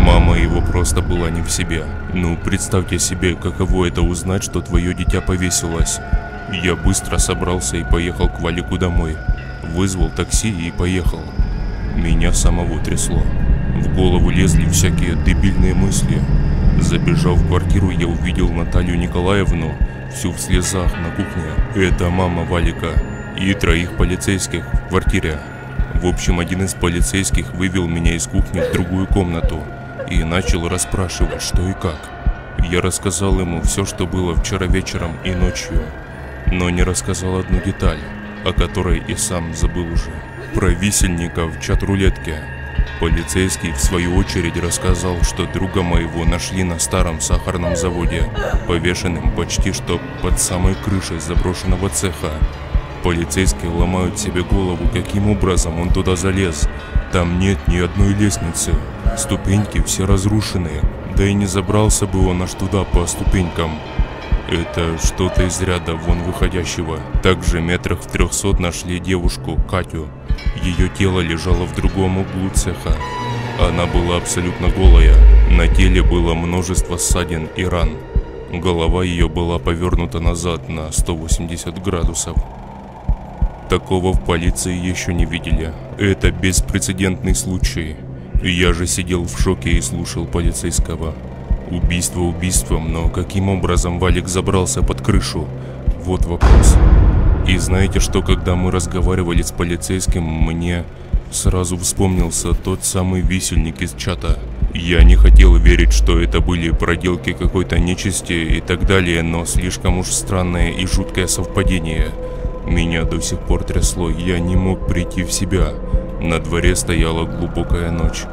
Мама 0.04 0.37
его 0.37 0.61
просто 0.61 1.00
была 1.00 1.30
не 1.30 1.40
в 1.40 1.50
себе. 1.50 1.82
Ну, 2.12 2.37
представьте 2.37 2.99
себе, 2.99 3.34
каково 3.34 3.87
это 3.87 4.02
узнать, 4.02 4.44
что 4.44 4.61
твое 4.61 4.92
дитя 4.92 5.23
повесилось. 5.23 5.99
Я 6.62 6.76
быстро 6.76 7.16
собрался 7.16 7.78
и 7.78 7.84
поехал 7.84 8.28
к 8.28 8.38
Валику 8.42 8.76
домой. 8.76 9.16
Вызвал 9.62 10.11
такси 10.11 10.50
и 10.50 10.70
поехал. 10.70 11.20
Меня 11.96 12.34
самого 12.34 12.78
трясло. 12.80 13.23
В 13.78 13.94
голову 13.94 14.28
лезли 14.28 14.68
всякие 14.68 15.16
дебильные 15.25 15.73
мысли. 15.73 16.20
Забежав 16.80 17.38
в 17.38 17.49
квартиру, 17.49 17.88
я 17.88 18.06
увидел 18.06 18.50
Наталью 18.52 18.99
Николаевну, 18.99 19.73
всю 20.12 20.32
в 20.32 20.38
слезах 20.38 20.92
на 20.99 21.11
кухне. 21.12 21.44
Это 21.75 22.11
мама 22.11 22.44
Валика 22.44 22.90
и 23.38 23.54
троих 23.54 23.96
полицейских 23.96 24.66
в 24.66 24.88
квартире. 24.90 25.38
В 25.94 26.06
общем, 26.06 26.40
один 26.40 26.62
из 26.62 26.75
полицейских 26.75 27.54
вывел 27.54 27.88
меня 27.88 28.14
из 28.14 28.26
кухни 28.26 28.61
в 28.61 28.70
другую 28.75 29.06
комнату 29.06 29.62
и 30.11 30.25
начал 30.25 30.68
расспрашивать, 30.68 31.42
что 31.42 31.68
и 31.68 31.73
как. 31.73 32.11
Я 32.68 32.80
рассказал 32.80 33.38
ему 33.40 33.61
все, 33.62 33.84
что 33.84 34.06
было 34.06 34.34
вчера 34.34 34.66
вечером 34.66 35.16
и 35.25 35.32
ночью, 35.34 35.82
но 36.46 36.70
не 36.70 36.82
рассказал 36.82 37.38
одну 37.38 37.61
деталь, 37.61 38.00
о 38.44 38.52
которой 38.52 39.02
и 39.06 39.16
сам 39.16 39.54
забыл 39.54 39.92
уже. 39.92 40.11
Про 40.54 40.68
висельника 40.68 41.46
в 41.46 41.61
чат-рулетке. 41.61 42.38
Полицейский 43.00 43.73
в 43.73 43.78
свою 43.78 44.16
очередь 44.16 44.56
рассказал, 44.56 45.20
что 45.23 45.46
друга 45.46 45.82
моего 45.82 46.25
нашли 46.25 46.62
на 46.62 46.78
старом 46.78 47.20
сахарном 47.20 47.76
заводе, 47.76 48.25
повешенным 48.66 49.32
почти 49.32 49.73
что 49.73 50.00
под 50.23 50.40
самой 50.40 50.75
крышей 50.75 51.18
заброшенного 51.18 51.88
цеха. 51.90 52.32
Полицейские 53.04 53.70
ломают 53.70 54.18
себе 54.18 54.42
голову, 54.42 54.88
каким 54.90 55.28
образом 55.28 55.78
он 55.78 55.90
туда 55.90 56.16
залез. 56.16 56.66
Там 57.12 57.38
нет 57.38 57.58
ни 57.68 57.76
одной 57.76 58.14
лестницы, 58.14 58.75
ступеньки 59.18 59.82
все 59.82 60.06
разрушены, 60.06 60.80
да 61.14 61.26
и 61.26 61.34
не 61.34 61.44
забрался 61.44 62.06
бы 62.06 62.26
он 62.26 62.42
аж 62.42 62.54
туда 62.54 62.84
по 62.84 63.06
ступенькам. 63.06 63.73
Это 64.50 64.96
что-то 65.04 65.42
из 65.42 65.61
ряда 65.61 65.96
вон 65.96 66.23
выходящего. 66.23 66.99
Также 67.23 67.61
метрах 67.61 68.00
в 68.00 68.06
трехсот 68.06 68.58
нашли 68.58 68.99
девушку, 68.99 69.58
Катю. 69.70 70.08
Ее 70.62 70.88
тело 70.88 71.20
лежало 71.20 71.66
в 71.66 71.75
другом 71.75 72.16
углу 72.16 72.49
цеха. 72.54 72.96
Она 73.61 73.84
была 73.84 74.16
абсолютно 74.16 74.68
голая. 74.70 75.14
На 75.50 75.68
теле 75.68 76.02
было 76.02 76.32
множество 76.32 76.96
ссадин 76.96 77.50
и 77.54 77.66
ран. 77.66 77.90
Голова 78.50 79.04
ее 79.04 79.28
была 79.28 79.58
повернута 79.58 80.20
назад 80.20 80.70
на 80.70 80.90
180 80.90 81.82
градусов. 81.82 82.37
Такого 83.68 84.12
в 84.12 84.25
полиции 84.25 84.75
еще 84.75 85.14
не 85.14 85.25
видели. 85.25 85.73
Это 85.99 86.30
беспрецедентный 86.30 87.35
случай. 87.35 87.97
Я 88.42 88.75
же 88.75 88.87
сидел 88.87 89.25
в 89.25 89.40
шоке 89.40 89.71
и 89.71 89.80
слушал 89.80 90.26
полицейского. 90.26 91.14
Убийство 91.71 92.21
убийством, 92.21 92.92
но 92.92 93.09
каким 93.09 93.49
образом 93.49 93.99
Валик 93.99 94.28
забрался 94.28 94.83
под 94.83 95.00
крышу? 95.00 95.49
Вот 96.04 96.26
вопрос. 96.26 96.76
И 97.49 97.56
знаете 97.56 98.00
что, 98.00 98.23
когда 98.23 98.54
мы 98.54 98.71
разговаривали 98.71 99.40
с 99.40 99.50
полицейским, 99.50 100.23
мне 100.23 100.85
сразу 101.30 101.78
вспомнился 101.78 102.52
тот 102.52 102.85
самый 102.85 103.23
висельник 103.23 103.80
из 103.80 103.94
чата. 103.94 104.38
Я 104.75 105.04
не 105.04 105.16
хотел 105.16 105.56
верить, 105.56 105.92
что 105.92 106.21
это 106.21 106.40
были 106.40 106.71
проделки 106.71 107.33
какой-то 107.33 107.78
нечисти 107.78 108.33
и 108.33 108.61
так 108.61 108.87
далее, 108.87 109.23
но 109.23 109.47
слишком 109.47 109.99
уж 109.99 110.09
странное 110.09 110.73
и 110.73 110.87
жуткое 110.87 111.28
совпадение. 111.28 112.11
Меня 112.66 113.04
до 113.04 113.21
сих 113.21 113.40
пор 113.40 113.64
трясло, 113.64 114.11
я 114.11 114.38
не 114.38 114.56
мог 114.56 114.87
прийти 114.87 115.23
в 115.23 115.33
себя. 115.33 115.73
На 116.21 116.38
дворе 116.38 116.75
стояла 116.75 117.25
глубокая 117.25 117.90
ночь. 117.90 118.25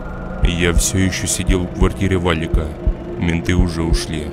Я 0.43 0.73
все 0.73 0.99
еще 0.99 1.27
сидел 1.27 1.61
в 1.63 1.77
квартире 1.77 2.17
Валика. 2.17 2.67
Менты 3.19 3.55
уже 3.55 3.83
ушли. 3.83 4.27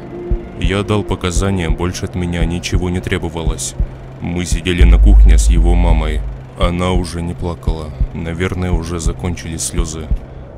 Я 0.61 0.83
дал 0.83 1.03
показания, 1.03 1.69
больше 1.69 2.05
от 2.05 2.15
меня 2.15 2.45
ничего 2.45 2.91
не 2.91 3.01
требовалось. 3.01 3.75
Мы 4.21 4.45
сидели 4.45 4.85
на 4.85 4.99
кухне 4.99 5.39
с 5.39 5.49
его 5.49 5.75
мамой. 5.75 6.21
Она 6.59 6.93
уже 6.93 7.21
не 7.21 7.35
плакала. 7.35 7.91
Наверное, 8.15 8.73
уже 8.73 9.01
закончились 9.01 9.63
слезы. 9.63 10.07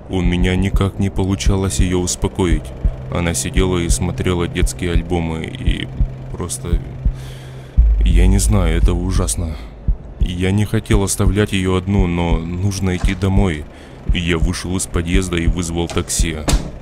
У 0.09 0.21
меня 0.21 0.57
никак 0.57 0.99
не 0.99 1.11
получалось 1.11 1.81
ее 1.81 1.97
успокоить. 1.97 2.65
Она 3.13 3.35
сидела 3.35 3.79
и 3.79 3.89
смотрела 3.89 4.47
детские 4.47 4.93
альбомы 4.93 5.45
и 5.45 5.89
просто... 6.33 6.79
Я 8.05 8.27
не 8.27 8.39
знаю, 8.39 8.77
это 8.77 8.95
ужасно. 8.95 9.57
Я 10.21 10.51
не 10.51 10.65
хотел 10.65 11.03
оставлять 11.03 11.53
ее 11.53 11.77
одну, 11.77 12.07
но 12.07 12.39
нужно 12.39 12.97
идти 12.97 13.15
домой. 13.15 13.65
Я 14.15 14.39
вышел 14.39 14.77
из 14.77 14.87
подъезда 14.87 15.37
и 15.37 15.47
вызвал 15.47 15.89
такси. 15.89 16.37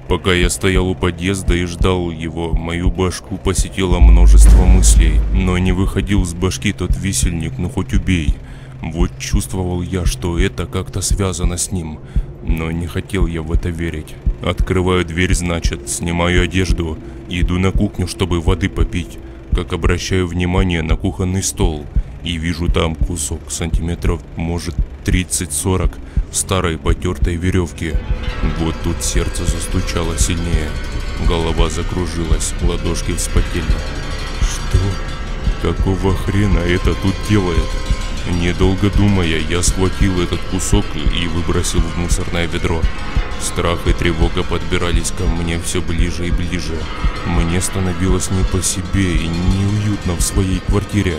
Пока 0.08 0.32
я 0.32 0.48
стоял 0.48 0.88
у 0.88 0.94
подъезда 0.94 1.54
и 1.54 1.64
ждал 1.66 2.10
его, 2.10 2.52
мою 2.54 2.90
башку 2.90 3.36
посетило 3.36 3.98
множество 3.98 4.64
мыслей, 4.64 5.20
но 5.34 5.58
не 5.58 5.72
выходил 5.72 6.24
с 6.24 6.32
башки 6.32 6.72
тот 6.72 6.96
висельник, 6.96 7.58
ну 7.58 7.68
хоть 7.68 7.92
убей. 7.92 8.34
Вот 8.80 9.10
чувствовал 9.18 9.82
я, 9.82 10.06
что 10.06 10.38
это 10.38 10.66
как-то 10.66 11.02
связано 11.02 11.58
с 11.58 11.72
ним, 11.72 11.98
но 12.42 12.70
не 12.70 12.86
хотел 12.86 13.26
я 13.26 13.42
в 13.42 13.52
это 13.52 13.68
верить. 13.68 14.14
Открываю 14.42 15.04
дверь, 15.04 15.34
значит, 15.34 15.88
снимаю 15.88 16.42
одежду, 16.42 16.96
иду 17.28 17.58
на 17.58 17.72
кухню, 17.72 18.06
чтобы 18.06 18.40
воды 18.40 18.68
попить, 18.68 19.18
как 19.64 19.72
обращаю 19.72 20.28
внимание 20.28 20.82
на 20.82 20.96
кухонный 20.96 21.42
стол 21.42 21.84
и 22.22 22.36
вижу 22.36 22.68
там 22.68 22.94
кусок 22.94 23.40
сантиметров, 23.50 24.20
может, 24.36 24.76
30-40 25.04 25.98
в 26.30 26.36
старой 26.36 26.78
потертой 26.78 27.34
веревке. 27.34 27.98
Вот 28.60 28.76
тут 28.84 29.02
сердце 29.02 29.44
застучало 29.44 30.16
сильнее, 30.16 30.68
голова 31.26 31.70
закружилась, 31.70 32.54
ладошки 32.62 33.12
вспотели. 33.14 33.64
Что? 34.42 35.72
Какого 35.72 36.14
хрена 36.14 36.60
это 36.60 36.94
тут 36.94 37.14
делает? 37.28 37.87
Недолго 38.30 38.90
думая, 38.90 39.38
я 39.38 39.62
схватил 39.62 40.20
этот 40.20 40.40
кусок 40.50 40.84
и 40.94 41.26
выбросил 41.28 41.80
в 41.80 41.96
мусорное 41.96 42.46
ведро. 42.46 42.82
Страх 43.40 43.86
и 43.86 43.92
тревога 43.92 44.42
подбирались 44.42 45.12
ко 45.12 45.24
мне 45.24 45.58
все 45.60 45.80
ближе 45.80 46.28
и 46.28 46.30
ближе. 46.30 46.78
Мне 47.26 47.60
становилось 47.60 48.30
не 48.30 48.44
по 48.44 48.62
себе 48.62 49.16
и 49.16 49.28
неуютно 49.28 50.14
в 50.14 50.20
своей 50.20 50.60
квартире. 50.60 51.16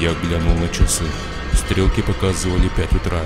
Я 0.00 0.12
глянул 0.22 0.54
на 0.54 0.68
часы. 0.68 1.04
Стрелки 1.52 2.00
показывали 2.00 2.68
5 2.76 2.92
утра. 2.92 3.22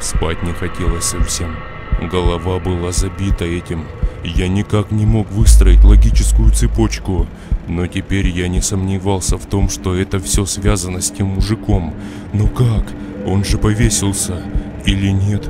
Спать 0.00 0.42
не 0.42 0.52
хотелось 0.52 1.04
совсем. 1.04 1.56
Голова 2.00 2.58
была 2.58 2.92
забита 2.92 3.44
этим. 3.44 3.86
Я 4.24 4.48
никак 4.48 4.90
не 4.90 5.06
мог 5.06 5.30
выстроить 5.30 5.84
логическую 5.84 6.50
цепочку. 6.50 7.26
Но 7.68 7.86
теперь 7.86 8.28
я 8.28 8.48
не 8.48 8.62
сомневался 8.62 9.36
в 9.36 9.46
том, 9.46 9.68
что 9.68 9.94
это 9.94 10.18
все 10.18 10.46
связано 10.46 11.00
с 11.00 11.10
тем 11.10 11.26
мужиком. 11.26 11.94
Но 12.32 12.46
как? 12.48 12.84
Он 13.26 13.44
же 13.44 13.58
повесился. 13.58 14.42
Или 14.86 15.10
нет? 15.10 15.48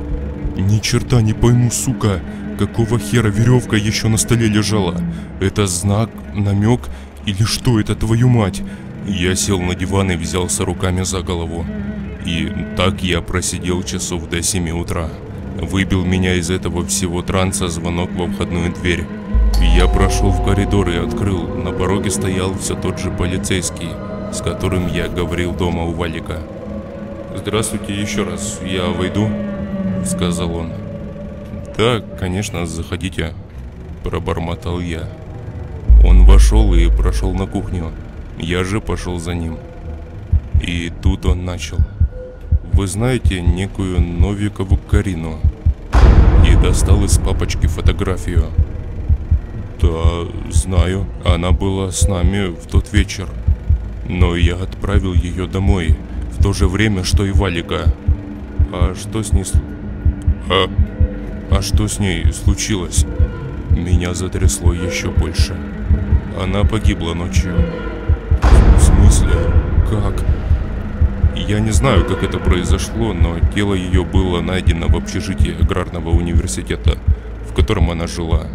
Ни 0.57 0.79
черта 0.79 1.21
не 1.21 1.33
пойму, 1.33 1.71
сука. 1.71 2.21
Какого 2.57 2.99
хера 2.99 3.29
веревка 3.29 3.77
еще 3.77 4.09
на 4.09 4.17
столе 4.17 4.47
лежала? 4.47 5.01
Это 5.39 5.65
знак, 5.65 6.09
намек 6.35 6.81
или 7.25 7.43
что 7.43 7.79
это, 7.79 7.95
твою 7.95 8.27
мать? 8.27 8.61
Я 9.07 9.35
сел 9.35 9.61
на 9.61 9.75
диван 9.75 10.11
и 10.11 10.15
взялся 10.15 10.65
руками 10.65 11.03
за 11.03 11.21
голову. 11.21 11.65
И 12.25 12.51
так 12.75 13.01
я 13.01 13.21
просидел 13.21 13.83
часов 13.83 14.29
до 14.29 14.41
7 14.41 14.69
утра. 14.71 15.09
Выбил 15.61 16.05
меня 16.05 16.35
из 16.35 16.49
этого 16.49 16.85
всего 16.85 17.21
транса 17.21 17.67
звонок 17.67 18.09
во 18.13 18.27
входную 18.27 18.73
дверь. 18.73 19.05
Я 19.75 19.87
прошел 19.87 20.29
в 20.29 20.45
коридор 20.45 20.89
и 20.89 20.97
открыл. 20.97 21.47
На 21.47 21.71
пороге 21.71 22.09
стоял 22.09 22.53
все 22.55 22.75
тот 22.75 22.99
же 22.99 23.11
полицейский, 23.11 23.89
с 24.33 24.41
которым 24.41 24.87
я 24.87 25.07
говорил 25.07 25.53
дома 25.53 25.83
у 25.83 25.91
Валика. 25.91 26.39
«Здравствуйте 27.35 27.93
еще 27.93 28.23
раз, 28.23 28.59
я 28.65 28.85
войду?»– 28.87 29.29
сказал 30.05 30.55
он. 30.55 30.71
«Да, 31.77 32.01
конечно, 32.19 32.65
заходите»,– 32.65 33.33
пробормотал 34.03 34.79
я. 34.79 35.07
Он 36.05 36.25
вошел 36.25 36.73
и 36.73 36.89
прошел 36.89 37.33
на 37.33 37.45
кухню. 37.45 37.91
Я 38.37 38.63
же 38.63 38.79
пошел 38.79 39.19
за 39.19 39.33
ним. 39.33 39.57
И 40.61 40.91
тут 41.01 41.25
он 41.25 41.43
начал. 41.43 41.77
Вы 42.73 42.87
знаете 42.87 43.41
некую 43.41 43.99
Новикову 43.99 44.77
Карину? 44.77 45.39
Достал 46.61 47.03
из 47.03 47.17
папочки 47.17 47.67
фотографию. 47.67 48.45
Да, 49.81 50.27
знаю. 50.51 51.05
Она 51.25 51.51
была 51.51 51.91
с 51.91 52.07
нами 52.07 52.47
в 52.47 52.67
тот 52.67 52.91
вечер. 52.93 53.27
Но 54.07 54.35
я 54.35 54.55
отправил 54.55 55.13
ее 55.13 55.47
домой. 55.47 55.97
В 56.37 56.43
то 56.43 56.53
же 56.53 56.67
время, 56.67 57.03
что 57.03 57.25
и 57.25 57.31
Валика. 57.31 57.93
А 58.71 58.93
что 58.95 59.23
с 59.23 59.33
ней... 59.33 59.45
А... 60.49 60.69
А 61.51 61.61
что 61.61 61.87
с 61.87 61.99
ней 61.99 62.31
случилось? 62.31 63.05
Меня 63.71 64.13
затрясло 64.13 64.73
еще 64.73 65.09
больше. 65.09 65.55
Она 66.39 66.63
погибла 66.63 67.13
ночью 67.13 67.55
смысле? 69.09 69.33
Как? 69.89 70.13
Я 71.47 71.59
не 71.59 71.71
знаю, 71.71 72.05
как 72.05 72.23
это 72.23 72.37
произошло, 72.37 73.13
но 73.13 73.37
тело 73.55 73.73
ее 73.73 74.03
было 74.03 74.41
найдено 74.41 74.87
в 74.87 74.95
общежитии 74.95 75.55
аграрного 75.59 76.09
университета, 76.09 76.97
в 77.49 77.53
котором 77.53 77.89
она 77.89 78.07
жила. 78.07 78.45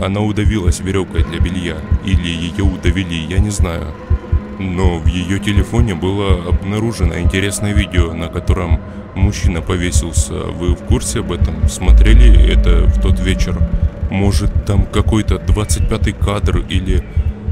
Она 0.00 0.20
удавилась 0.20 0.80
веревкой 0.80 1.24
для 1.24 1.40
белья, 1.40 1.76
или 2.04 2.28
ее 2.28 2.64
удавили, 2.64 3.14
я 3.14 3.38
не 3.38 3.50
знаю. 3.50 3.92
Но 4.58 4.98
в 4.98 5.06
ее 5.06 5.38
телефоне 5.38 5.94
было 5.94 6.48
обнаружено 6.48 7.18
интересное 7.18 7.74
видео, 7.74 8.14
на 8.14 8.28
котором 8.28 8.80
мужчина 9.14 9.60
повесился. 9.60 10.34
Вы 10.34 10.74
в 10.74 10.84
курсе 10.84 11.20
об 11.20 11.32
этом? 11.32 11.68
Смотрели 11.68 12.50
это 12.50 12.86
в 12.86 13.00
тот 13.00 13.20
вечер? 13.20 13.58
Может 14.10 14.64
там 14.64 14.86
какой-то 14.86 15.34
25-й 15.36 16.12
кадр 16.12 16.64
или 16.68 17.04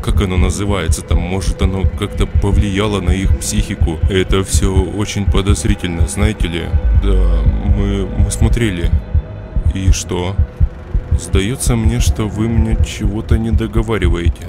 как 0.05 0.21
оно 0.21 0.37
называется 0.37 1.01
там, 1.01 1.19
может 1.19 1.63
оно 1.63 1.85
как-то 1.99 2.27
повлияло 2.27 3.01
на 3.01 3.11
их 3.11 3.39
психику. 3.39 3.99
Это 4.11 4.45
все 4.45 4.71
очень 4.71 5.25
подозрительно, 5.25 6.07
знаете 6.07 6.47
ли. 6.47 6.63
Да, 7.03 7.43
мы, 7.75 8.07
мы 8.07 8.31
смотрели. 8.31 8.91
И 9.75 9.93
что? 9.93 10.37
Сдается 11.19 11.75
мне, 11.75 12.01
что 12.01 12.29
вы 12.29 12.49
мне 12.49 12.77
чего-то 12.85 13.39
не 13.39 13.51
договариваете. 13.51 14.47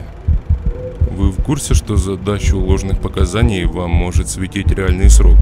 Вы 1.11 1.31
в 1.31 1.41
курсе, 1.41 1.73
что 1.73 1.95
за 1.95 2.17
дачу 2.17 2.59
ложных 2.59 2.99
показаний 2.99 3.63
вам 3.63 3.91
может 3.91 4.27
светить 4.27 4.71
реальный 4.71 5.09
срок? 5.09 5.37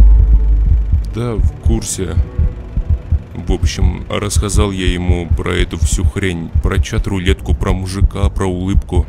Да, 1.16 1.34
в 1.34 1.52
курсе. 1.64 2.14
В 3.34 3.52
общем, 3.52 4.06
рассказал 4.12 4.72
я 4.72 4.92
ему 4.92 5.28
про 5.28 5.56
эту 5.56 5.80
всю 5.80 6.04
хрень, 6.04 6.52
про 6.62 6.78
чат-рулетку, 6.78 7.56
про 7.56 7.74
мужика, 7.74 8.30
про 8.30 8.46
улыбку, 8.46 9.08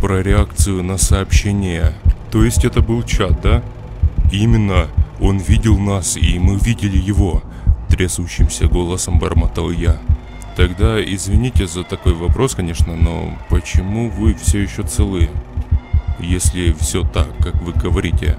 про 0.00 0.22
реакцию 0.22 0.82
на 0.82 0.96
сообщение. 0.96 1.92
То 2.30 2.44
есть 2.44 2.64
это 2.64 2.80
был 2.80 3.02
чат, 3.02 3.40
да? 3.42 3.62
Именно, 4.32 4.88
он 5.20 5.38
видел 5.38 5.78
нас, 5.78 6.16
и 6.16 6.38
мы 6.38 6.56
видели 6.56 6.96
его, 6.96 7.42
трясущимся 7.88 8.66
голосом 8.66 9.18
бормотал 9.18 9.70
я. 9.70 9.98
Тогда 10.56 11.02
извините 11.02 11.66
за 11.66 11.84
такой 11.84 12.14
вопрос, 12.14 12.54
конечно, 12.54 12.96
но 12.96 13.36
почему 13.48 14.10
вы 14.10 14.34
все 14.34 14.62
еще 14.62 14.82
целы? 14.82 15.28
Если 16.18 16.72
все 16.80 17.02
так, 17.02 17.28
как 17.38 17.60
вы 17.62 17.72
говорите. 17.72 18.36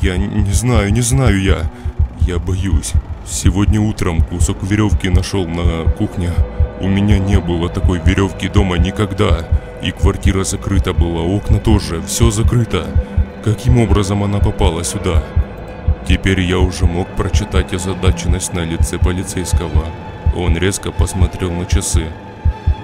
Я 0.00 0.16
не 0.16 0.52
знаю, 0.52 0.92
не 0.92 1.02
знаю 1.02 1.40
я. 1.42 1.70
Я 2.20 2.38
боюсь. 2.38 2.92
Сегодня 3.26 3.80
утром 3.80 4.22
кусок 4.22 4.62
веревки 4.62 5.08
нашел 5.08 5.46
на 5.46 5.90
кухне. 5.90 6.30
У 6.80 6.88
меня 6.88 7.18
не 7.18 7.38
было 7.38 7.68
такой 7.68 8.00
веревки 8.04 8.48
дома 8.48 8.76
никогда. 8.78 9.46
И 9.82 9.92
квартира 9.92 10.44
закрыта 10.44 10.92
была, 10.92 11.22
окна 11.22 11.58
тоже, 11.58 12.02
все 12.02 12.30
закрыто. 12.30 12.86
Каким 13.42 13.78
образом 13.78 14.22
она 14.22 14.38
попала 14.38 14.84
сюда? 14.84 15.22
Теперь 16.06 16.40
я 16.40 16.58
уже 16.58 16.86
мог 16.86 17.08
прочитать 17.08 17.72
озадаченность 17.72 18.52
на 18.52 18.64
лице 18.64 18.98
полицейского. 18.98 19.86
Он 20.36 20.56
резко 20.56 20.92
посмотрел 20.92 21.50
на 21.52 21.64
часы. 21.64 22.06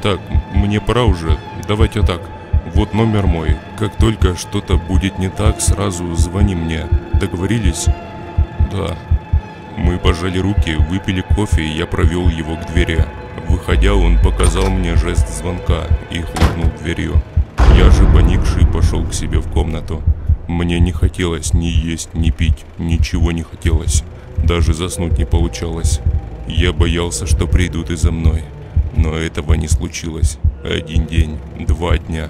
«Так, 0.02 0.20
мне 0.54 0.80
пора 0.80 1.04
уже, 1.04 1.38
давайте 1.68 2.00
так. 2.00 2.20
Вот 2.74 2.94
номер 2.94 3.26
мой. 3.26 3.56
Как 3.78 3.94
только 3.96 4.36
что-то 4.36 4.76
будет 4.76 5.18
не 5.18 5.28
так, 5.28 5.60
сразу 5.60 6.14
звони 6.14 6.54
мне. 6.54 6.86
Договорились?» 7.14 7.86
«Да». 8.72 8.96
Мы 9.76 9.98
пожали 9.98 10.38
руки, 10.38 10.74
выпили 10.74 11.20
кофе, 11.20 11.62
и 11.62 11.76
я 11.76 11.86
провел 11.86 12.28
его 12.28 12.56
к 12.56 12.66
двери. 12.72 13.04
Выходя, 13.56 13.94
он 13.94 14.18
показал 14.18 14.68
мне 14.68 14.96
жест 14.96 15.26
звонка 15.30 15.86
и 16.10 16.18
хлопнул 16.18 16.70
дверью. 16.82 17.22
Я 17.75 17.90
же, 17.90 18.04
поникший, 18.04 18.66
пошел 18.66 19.02
к 19.02 19.14
себе 19.14 19.38
в 19.38 19.50
комнату. 19.50 20.02
Мне 20.46 20.78
не 20.78 20.92
хотелось 20.92 21.54
ни 21.54 21.64
есть, 21.64 22.12
ни 22.12 22.28
пить, 22.28 22.66
ничего 22.76 23.32
не 23.32 23.42
хотелось. 23.42 24.04
Даже 24.36 24.75
заснуть 24.75 25.16
не 25.16 25.25
получалось. 25.25 26.00
Я 26.46 26.75
боялся, 26.75 27.26
что 27.26 27.46
придут 27.46 27.90
и 27.90 27.96
за 27.96 28.12
мной. 28.12 28.44
Но 28.94 29.16
этого 29.16 29.54
не 29.54 29.68
случилось. 29.68 30.38
Один 30.62 31.06
день, 31.06 31.38
два 31.58 31.96
дня. 31.96 32.28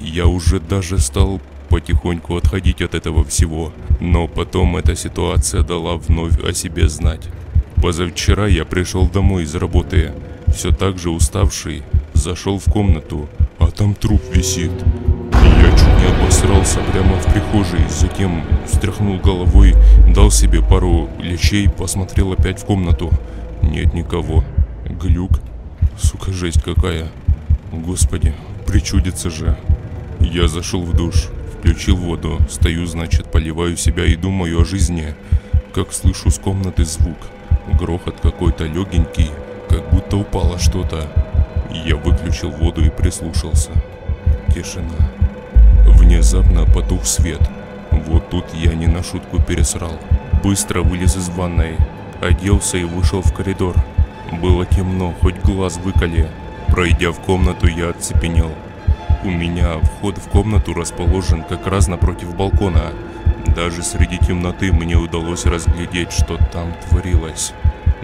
Я 0.00 0.26
уже 0.26 0.58
даже 0.58 0.98
стал 0.98 1.40
потихоньку 1.68 2.36
отходить 2.36 2.82
от 2.82 2.96
этого 2.96 3.24
всего. 3.24 3.72
Но 4.00 4.26
потом 4.26 4.76
эта 4.76 4.96
ситуация 4.96 5.62
дала 5.62 5.96
вновь 5.96 6.42
о 6.42 6.52
себе 6.52 6.88
знать. 6.88 7.22
Позавчера 7.76 8.48
я 8.48 8.64
пришел 8.64 9.06
домой 9.06 9.44
из 9.44 9.54
работы, 9.54 10.12
все 10.52 10.72
так 10.72 10.98
же 10.98 11.10
уставший, 11.10 11.82
зашел 12.14 12.58
в 12.58 12.64
комнату, 12.70 13.28
а 13.58 13.70
там 13.70 13.94
труп 13.94 14.22
висит. 14.32 14.70
Я 15.32 15.70
чуть 15.70 16.00
не 16.00 16.22
обосрался 16.22 16.80
прямо 16.92 17.16
в 17.18 17.32
прихожей, 17.32 17.80
затем 17.88 18.44
встряхнул 18.66 19.18
головой, 19.18 19.74
дал 20.14 20.30
себе 20.30 20.62
пару 20.62 21.08
лечей, 21.18 21.68
посмотрел 21.68 22.32
опять 22.32 22.60
в 22.60 22.64
комнату. 22.64 23.10
Нет 23.62 23.94
никого. 23.94 24.44
Глюк. 24.88 25.40
Сука, 25.98 26.32
жесть 26.32 26.62
какая. 26.62 27.08
Господи, 27.72 28.34
причудится 28.66 29.30
же. 29.30 29.56
Я 30.20 30.48
зашел 30.48 30.82
в 30.82 30.94
душ, 30.94 31.28
включил 31.58 31.96
воду, 31.96 32.38
стою, 32.48 32.86
значит, 32.86 33.30
поливаю 33.30 33.76
себя 33.76 34.04
и 34.04 34.16
думаю 34.16 34.60
о 34.60 34.64
жизни. 34.64 35.14
Как 35.74 35.92
слышу 35.92 36.30
с 36.30 36.38
комнаты 36.38 36.84
звук. 36.84 37.16
Грохот 37.78 38.20
какой-то 38.20 38.64
легенький, 38.64 39.30
как 39.68 39.88
будто 39.90 40.16
упало 40.16 40.58
что-то. 40.58 41.08
Я 41.70 41.96
выключил 41.96 42.50
воду 42.50 42.84
и 42.84 42.90
прислушался. 42.90 43.70
Тишина. 44.54 44.96
Внезапно 45.84 46.64
потух 46.64 47.04
свет. 47.04 47.40
Вот 47.90 48.30
тут 48.30 48.44
я 48.54 48.74
не 48.74 48.86
на 48.86 49.02
шутку 49.02 49.40
пересрал. 49.40 49.98
Быстро 50.42 50.82
вылез 50.82 51.16
из 51.16 51.28
ванной, 51.28 51.76
оделся 52.20 52.78
и 52.78 52.84
вышел 52.84 53.22
в 53.22 53.32
коридор. 53.32 53.74
Было 54.40 54.66
темно, 54.66 55.14
хоть 55.20 55.40
глаз 55.42 55.78
выколи. 55.78 56.28
Пройдя 56.68 57.10
в 57.12 57.20
комнату, 57.20 57.66
я 57.66 57.90
оцепенел. 57.90 58.50
У 59.24 59.30
меня 59.30 59.78
вход 59.80 60.18
в 60.18 60.28
комнату 60.28 60.74
расположен 60.74 61.42
как 61.42 61.66
раз 61.66 61.88
напротив 61.88 62.36
балкона. 62.36 62.92
Даже 63.54 63.82
среди 63.82 64.18
темноты 64.18 64.72
мне 64.72 64.96
удалось 64.96 65.46
разглядеть, 65.46 66.12
что 66.12 66.36
там 66.52 66.72
творилось. 66.88 67.52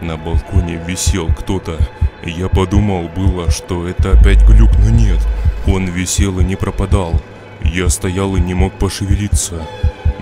На 0.03 0.17
балконе 0.17 0.83
висел 0.85 1.29
кто-то. 1.29 1.79
Я 2.25 2.49
подумал 2.49 3.09
было, 3.09 3.53
что 3.53 3.87
это 3.87 4.11
опять 4.11 4.43
глюк, 4.43 4.71
но 4.79 4.91
нет. 4.91 5.21
Он 5.69 5.87
висел 5.87 6.41
и 6.41 6.45
не 6.45 6.57
пропадал. 6.57 7.23
Я 7.62 7.88
стоял 7.88 8.35
и 8.35 8.41
не 8.41 8.53
мог 8.53 8.73
пошевелиться. 8.73 9.65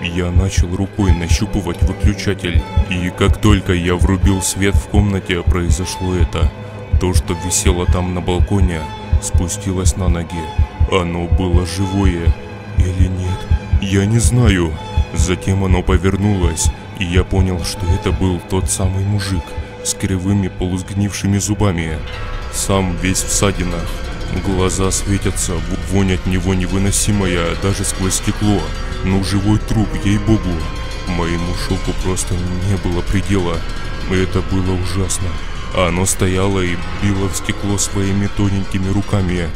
Я 0.03 0.29
начал 0.29 0.75
рукой 0.75 1.13
нащупывать 1.13 1.81
выключатель, 1.81 2.61
и 2.91 3.09
как 3.09 3.41
только 3.41 3.73
я 3.73 3.95
врубил 3.95 4.43
свет 4.43 4.75
в 4.75 4.87
комнате, 4.87 5.41
произошло 5.41 6.13
это. 6.13 6.51
То, 6.99 7.15
что 7.15 7.35
висело 7.43 7.87
там 7.87 8.13
на 8.13 8.21
балконе, 8.21 8.81
спустилось 9.23 9.97
на 9.97 10.09
ноги. 10.09 10.43
Оно 10.91 11.25
было 11.25 11.65
живое 11.65 12.31
или 12.77 13.07
нет, 13.07 13.81
я 13.81 14.05
не 14.05 14.19
знаю. 14.19 14.73
Затем 15.15 15.63
оно 15.63 15.81
повернулось, 15.81 16.67
и 16.99 17.03
я 17.03 17.23
понял, 17.23 17.63
что 17.63 17.83
это 17.87 18.11
был 18.11 18.39
тот 18.47 18.69
самый 18.69 19.03
мужик 19.03 19.41
с 19.83 19.93
кривыми 19.93 20.47
полусгнившими 20.47 21.37
зубами. 21.37 21.99
Сам 22.53 22.95
весь 22.97 23.23
в 23.23 23.31
садинах, 23.31 23.85
глаза 24.45 24.91
светятся, 24.91 25.53
вонь 25.91 26.13
от 26.13 26.25
него 26.25 26.53
невыносимая 26.53 27.55
даже 27.61 27.83
сквозь 27.83 28.15
стекло. 28.15 28.61
Ну 29.03 29.23
живой 29.23 29.59
труп, 29.59 29.89
ей-богу. 30.03 30.53
Моему 31.07 31.55
шоку 31.67 31.91
просто 32.03 32.35
не 32.69 32.77
было 32.77 33.01
предела. 33.01 33.57
Это 34.09 34.41
было 34.41 34.73
ужасно. 34.73 35.29
Оно 35.75 36.05
стояло 36.05 36.59
и 36.59 36.75
било 37.01 37.29
в 37.29 37.35
стекло 37.35 37.77
своими 37.77 38.27
тоненькими 38.27 38.89
руками. 38.91 39.49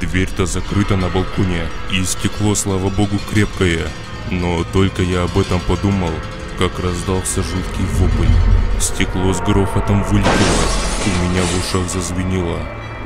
Дверь-то 0.00 0.46
закрыта 0.46 0.96
на 0.96 1.08
балконе, 1.08 1.66
и 1.90 2.04
стекло, 2.04 2.54
слава 2.54 2.88
богу, 2.88 3.18
крепкое. 3.30 3.86
Но 4.30 4.64
только 4.72 5.02
я 5.02 5.24
об 5.24 5.36
этом 5.38 5.60
подумал, 5.60 6.12
как 6.68 6.78
раздался 6.78 7.42
жуткий 7.42 7.84
вопль. 7.98 8.32
Стекло 8.78 9.32
с 9.32 9.40
грохотом 9.40 10.04
вылетело, 10.04 10.64
у 11.04 11.24
меня 11.24 11.42
в 11.42 11.58
ушах 11.58 11.90
зазвенело. 11.90 12.56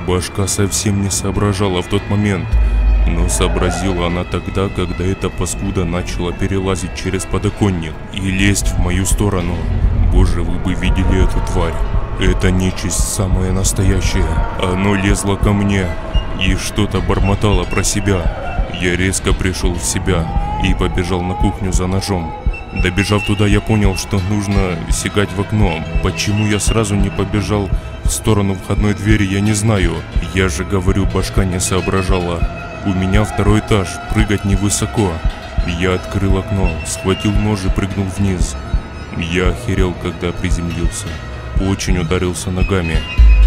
Башка 0.07 0.47
совсем 0.47 1.03
не 1.03 1.09
соображала 1.09 1.81
в 1.81 1.87
тот 1.87 2.03
момент. 2.11 2.47
Но 3.09 3.31
сообразила 3.31 4.09
она 4.09 4.25
тогда, 4.25 4.69
когда 4.69 5.05
эта 5.05 5.31
паскуда 5.31 5.87
начала 5.87 6.33
перелазить 6.33 6.95
через 7.03 7.25
подоконник 7.25 7.95
и 8.12 8.21
лезть 8.21 8.75
в 8.75 8.79
мою 8.79 9.07
сторону. 9.07 9.57
Боже, 10.12 10.42
вы 10.42 10.59
бы 10.59 10.75
видели 10.75 11.25
эту 11.25 11.40
тварь. 11.51 11.75
Это 12.21 12.51
нечисть 12.51 13.14
самая 13.14 13.53
настоящая. 13.53 14.49
Оно 14.62 14.95
лезло 14.95 15.37
ко 15.37 15.55
мне 15.55 15.87
и 16.42 16.57
что-то 16.57 17.01
бормотало 17.01 17.64
про 17.64 17.83
себя. 17.83 18.69
Я 18.83 18.97
резко 18.97 19.33
пришел 19.33 19.73
в 19.73 19.83
себя 19.83 20.27
и 20.62 20.75
побежал 20.75 21.23
на 21.23 21.33
кухню 21.35 21.73
за 21.73 21.87
ножом. 21.87 22.45
Добежав 22.83 23.25
туда, 23.25 23.47
я 23.47 23.61
понял, 23.61 23.97
что 23.97 24.21
нужно 24.29 24.77
сигать 24.91 25.33
в 25.33 25.41
окно. 25.41 25.83
Почему 26.03 26.47
я 26.47 26.61
сразу 26.61 26.95
не 26.95 27.09
побежал 27.09 27.71
в 28.05 28.11
сторону 28.11 28.55
входной 28.55 28.95
двери, 28.95 29.25
я 29.25 29.41
не 29.41 29.53
знаю. 29.55 29.95
Я 30.35 30.49
же 30.49 30.65
говорю, 30.65 31.07
башка 31.07 31.45
не 31.45 31.59
соображала. 31.59 32.41
У 32.85 32.91
меня 32.91 33.25
второй 33.25 33.61
этаж, 33.61 33.89
прыгать 34.12 34.45
невысоко. 34.45 35.12
Я 35.81 35.95
открыл 35.95 36.39
окно, 36.39 36.71
схватил 36.87 37.33
нож 37.33 37.65
и 37.65 37.71
прыгнул 37.71 38.07
вниз. 38.17 38.55
Я 39.17 39.49
охерел, 39.49 39.95
когда 40.03 40.31
приземлился. 40.33 41.07
Очень 41.61 41.99
ударился 41.99 42.51
ногами. 42.51 42.99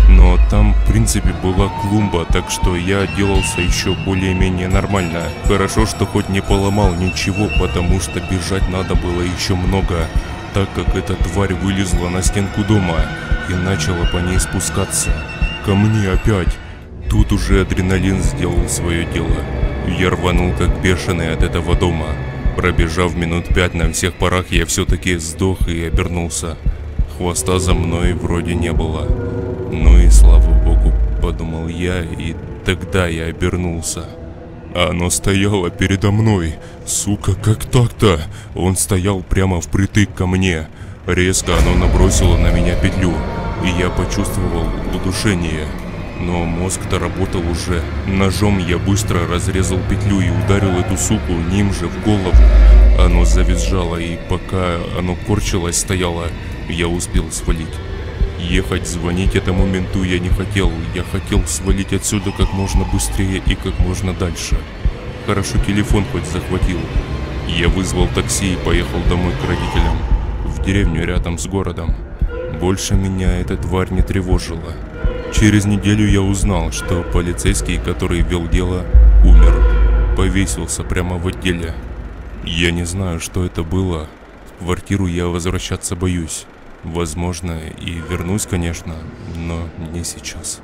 Но 0.10 0.38
там, 0.50 0.74
в 0.74 0.92
принципе, 0.92 1.34
была 1.44 1.70
клумба, 1.82 2.26
так 2.26 2.50
что 2.50 2.76
я 2.76 3.02
отделался 3.02 3.62
еще 3.62 3.94
более-менее 4.06 4.68
нормально. 4.68 5.22
Хорошо, 5.46 5.86
что 5.86 6.06
хоть 6.06 6.30
не 6.30 6.42
поломал 6.42 6.96
ничего, 6.96 7.48
потому 7.60 8.00
что 8.00 8.20
бежать 8.20 8.68
надо 8.70 8.96
было 8.96 9.22
еще 9.22 9.54
много, 9.54 10.08
так 10.54 10.68
как 10.74 10.96
эта 10.96 11.14
тварь 11.14 11.54
вылезла 11.54 12.10
на 12.10 12.24
стенку 12.24 12.64
дома 12.64 12.98
и 13.50 13.54
начала 13.54 14.06
по 14.06 14.18
ней 14.18 14.40
спускаться. 14.40 15.12
Ко 15.66 15.76
мне 15.76 16.10
опять. 16.10 16.58
Тут 17.10 17.32
уже 17.32 17.62
адреналин 17.62 18.22
сделал 18.22 18.68
свое 18.68 19.06
дело. 19.06 19.38
Я 20.00 20.10
рванул 20.10 20.54
как 20.54 20.82
бешеный 20.82 21.34
от 21.34 21.44
этого 21.44 21.76
дома. 21.76 22.08
Пробежав 22.56 23.16
минут 23.16 23.48
пять 23.48 23.74
на 23.74 23.92
всех 23.92 24.16
парах, 24.16 24.48
я 24.52 24.66
все-таки 24.66 25.18
сдох 25.18 25.68
и 25.68 25.84
обернулся. 25.84 26.58
Хвоста 27.18 27.60
за 27.60 27.74
мной 27.74 28.14
вроде 28.14 28.56
не 28.56 28.72
было. 28.72 29.49
Ну 29.72 30.00
и 30.00 30.10
слава 30.10 30.52
богу, 30.64 30.92
подумал 31.22 31.68
я, 31.68 32.02
и 32.02 32.36
тогда 32.66 33.08
я 33.08 33.26
обернулся. 33.26 34.06
Оно 34.76 35.10
стояло 35.10 35.70
передо 35.70 36.12
мной. 36.12 36.56
Сука, 36.86 37.34
как 37.36 37.66
так-то? 37.66 38.20
Он 38.56 38.76
стоял 38.76 39.22
прямо 39.22 39.62
впритык 39.62 40.14
ко 40.14 40.26
мне. 40.26 40.68
Резко 41.06 41.58
оно 41.58 41.76
набросило 41.76 42.38
на 42.38 42.52
меня 42.52 42.76
петлю, 42.76 43.14
и 43.64 43.70
я 43.80 43.90
почувствовал 43.90 44.68
удушение. 44.94 45.66
Но 46.20 46.44
мозг-то 46.46 47.00
работал 47.00 47.42
уже. 47.50 47.82
Ножом 48.08 48.60
я 48.60 48.78
быстро 48.78 49.28
разрезал 49.28 49.80
петлю 49.90 50.20
и 50.20 50.30
ударил 50.30 50.78
эту 50.80 50.98
суку 50.98 51.34
ним 51.52 51.74
же 51.74 51.88
в 51.88 52.04
голову. 52.04 52.36
Оно 53.00 53.24
завизжало, 53.24 53.98
и 53.98 54.18
пока 54.30 54.78
оно 54.98 55.16
корчилось 55.28 55.78
стояло, 55.78 56.26
я 56.68 56.88
успел 56.88 57.32
свалить. 57.32 57.68
Ехать, 58.40 58.88
звонить 58.88 59.36
этому 59.36 59.66
менту 59.66 60.04
я 60.04 60.18
не 60.18 60.30
хотел. 60.30 60.72
Я 60.96 61.04
хотел 61.04 61.46
свалить 61.46 61.94
отсюда 61.94 62.32
как 62.32 62.54
можно 62.54 62.86
быстрее 62.86 63.44
и 63.46 63.56
как 63.56 63.78
можно 63.80 64.14
дальше. 64.14 64.58
Хорошо 65.26 65.58
телефон 65.68 66.06
хоть 66.12 66.26
захватил. 66.26 66.80
Я 67.48 67.68
вызвал 67.68 68.08
такси 68.08 68.54
и 68.54 68.58
поехал 68.58 69.00
домой 69.10 69.34
к 69.34 69.48
родителям. 69.48 69.98
В 70.46 70.64
деревню 70.64 71.06
рядом 71.06 71.38
с 71.38 71.48
городом. 71.48 71.94
Больше 72.60 72.96
меня 72.96 73.40
эта 73.40 73.58
тварь 73.58 73.92
не 73.92 74.02
тревожила. 74.02 74.74
Через 75.34 75.66
неделю 75.66 76.08
я 76.08 76.22
узнал, 76.22 76.72
что 76.72 77.04
полицейский, 77.04 77.78
который 77.78 78.22
вел 78.22 78.48
дело, 78.48 78.86
умер. 79.24 80.16
Повесился 80.16 80.84
прямо 80.84 81.18
в 81.18 81.28
отделе. 81.28 81.76
Я 82.46 82.72
не 82.72 82.86
знаю, 82.86 83.20
что 83.20 83.46
это 83.46 83.64
было. 83.64 84.08
В 84.48 84.64
квартиру 84.64 85.08
я 85.08 85.28
возвращаться 85.28 85.96
боюсь. 85.96 86.46
Возможно, 86.84 87.60
и 87.60 87.92
вернусь, 87.92 88.46
конечно, 88.48 88.96
но 89.36 89.68
не 89.92 90.04
сейчас. 90.04 90.62